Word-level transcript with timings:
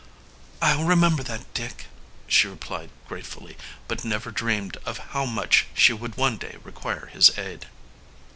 "I'll 0.63 0.83
remember 0.85 1.21
that, 1.21 1.53
Dick," 1.53 1.85
she 2.25 2.47
replied 2.47 2.89
gratefully, 3.07 3.55
but 3.87 4.03
never 4.03 4.31
dreamed 4.31 4.77
of 4.77 4.97
how 5.13 5.25
much 5.27 5.67
she 5.75 5.93
would 5.93 6.17
one 6.17 6.37
day 6.37 6.57
require 6.63 7.05
his 7.05 7.37
aid. 7.37 7.67